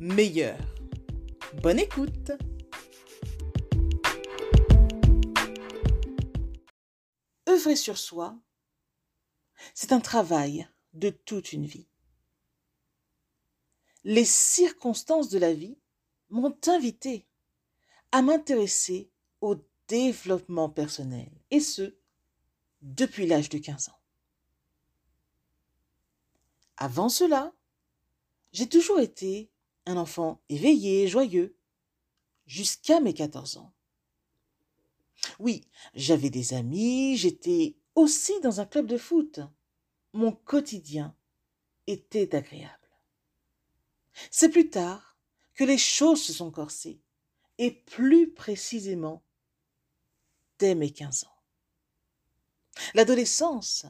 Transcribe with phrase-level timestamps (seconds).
[0.00, 0.58] meilleur.
[1.62, 2.32] Bonne écoute
[7.46, 8.38] Œuvrer sur soi,
[9.74, 11.86] c'est un travail de toute une vie.
[14.04, 15.76] Les circonstances de la vie
[16.30, 17.26] m'ont invité
[18.10, 19.10] à m'intéresser
[19.42, 21.94] au développement personnel, et ce,
[22.80, 24.00] depuis l'âge de 15 ans.
[26.78, 27.52] Avant cela,
[28.52, 29.50] j'ai toujours été
[29.90, 31.56] un enfant éveillé, joyeux,
[32.46, 33.72] jusqu'à mes 14 ans.
[35.38, 39.40] Oui, j'avais des amis, j'étais aussi dans un club de foot.
[40.12, 41.14] Mon quotidien
[41.86, 42.74] était agréable.
[44.30, 45.16] C'est plus tard
[45.54, 47.00] que les choses se sont corsées,
[47.58, 49.22] et plus précisément
[50.58, 51.36] dès mes 15 ans.
[52.94, 53.86] L'adolescence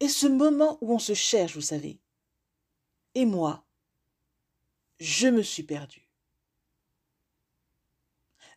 [0.00, 2.00] est ce moment où on se cherche, vous savez.
[3.14, 3.63] Et moi,
[5.04, 6.08] je me suis perdue.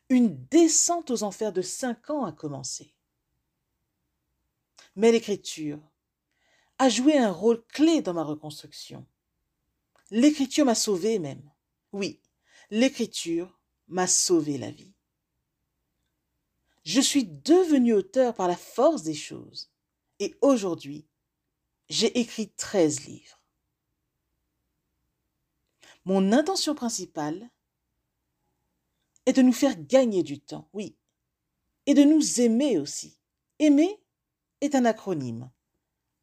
[0.09, 2.93] Une descente aux enfers de cinq ans a commencé.
[4.95, 5.79] Mais l'écriture
[6.79, 9.05] a joué un rôle clé dans ma reconstruction.
[10.09, 11.51] L'écriture m'a sauvée même.
[11.91, 12.21] Oui,
[12.69, 13.59] l'écriture
[13.89, 14.93] m'a sauvé la vie.
[16.85, 19.69] Je suis devenu auteur par la force des choses
[20.19, 21.05] et aujourd'hui,
[21.89, 23.36] j'ai écrit 13 livres.
[26.07, 27.50] Mon intention principale
[29.25, 30.95] est de nous faire gagner du temps, oui,
[31.85, 33.19] et de nous aimer aussi.
[33.59, 34.01] Aimer
[34.62, 35.51] est un acronyme.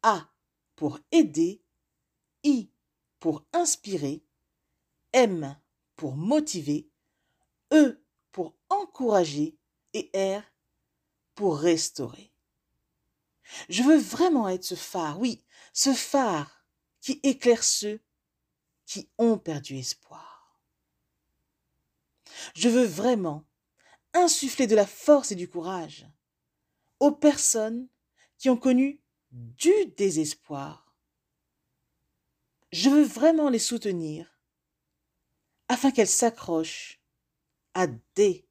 [0.01, 0.27] A
[0.75, 1.61] pour aider,
[2.43, 2.71] I
[3.19, 4.25] pour inspirer,
[5.13, 5.55] M
[5.95, 6.89] pour motiver,
[7.71, 9.55] E pour encourager
[9.93, 10.41] et R
[11.35, 12.33] pour restaurer.
[13.69, 16.65] Je veux vraiment être ce phare, oui, ce phare
[17.01, 18.01] qui éclaire ceux
[18.85, 20.61] qui ont perdu espoir.
[22.53, 23.45] Je veux vraiment
[24.13, 26.07] insuffler de la force et du courage
[26.99, 27.87] aux personnes
[28.37, 29.01] qui ont connu
[29.31, 30.95] du désespoir.
[32.71, 34.39] Je veux vraiment les soutenir
[35.67, 37.01] afin qu'elle s'accroche
[37.73, 38.47] à des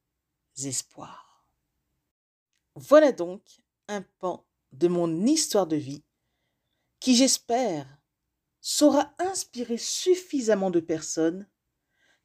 [0.63, 1.47] espoirs.
[2.75, 6.03] Voilà donc un pan de mon histoire de vie
[6.99, 7.87] qui, j'espère,
[8.67, 11.47] saura inspirer suffisamment de personnes,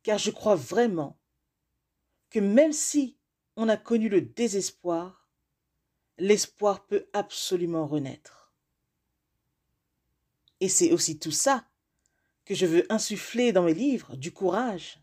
[0.02, 1.20] car je crois vraiment
[2.30, 3.18] que même si
[3.56, 5.28] on a connu le désespoir,
[6.16, 8.54] l'espoir peut absolument renaître.
[10.60, 11.68] Et c'est aussi tout ça
[12.46, 14.98] que je veux insuffler dans mes livres du courage,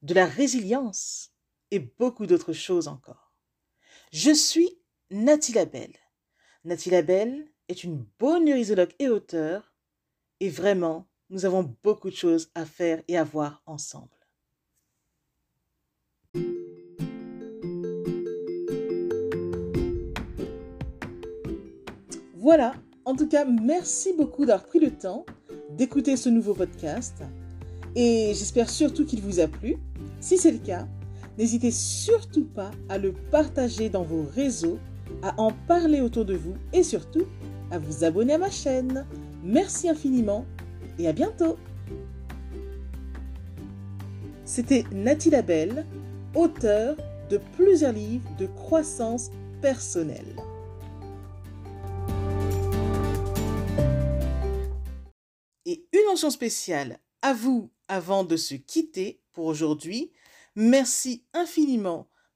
[0.00, 1.34] de la résilience
[1.70, 3.34] et beaucoup d'autres choses encore.
[4.10, 4.80] Je suis
[5.10, 5.98] Nathalie Labelle.
[6.64, 9.69] Nathalie Labelle est une bonne neurologue et auteur
[10.40, 14.08] et vraiment, nous avons beaucoup de choses à faire et à voir ensemble.
[22.34, 22.72] Voilà,
[23.04, 25.26] en tout cas, merci beaucoup d'avoir pris le temps
[25.76, 27.22] d'écouter ce nouveau podcast
[27.94, 29.76] et j'espère surtout qu'il vous a plu.
[30.20, 30.88] Si c'est le cas,
[31.38, 34.78] n'hésitez surtout pas à le partager dans vos réseaux,
[35.22, 37.26] à en parler autour de vous et surtout
[37.70, 39.06] à vous abonner à ma chaîne.
[39.42, 40.44] Merci infiniment
[40.98, 41.56] et à bientôt.
[44.44, 45.86] C'était Nathalie Labelle,
[46.34, 46.96] auteur
[47.30, 49.30] de plusieurs livres de croissance
[49.62, 50.36] personnelle.
[55.64, 60.10] Et une mention spéciale à vous avant de se quitter pour aujourd'hui.
[60.56, 62.08] Merci infiniment